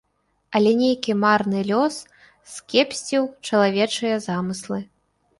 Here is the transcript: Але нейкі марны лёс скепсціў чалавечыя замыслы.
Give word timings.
Але 0.59 0.69
нейкі 0.83 1.13
марны 1.23 1.59
лёс 1.71 1.95
скепсціў 2.53 3.27
чалавечыя 3.49 4.15
замыслы. 4.27 4.79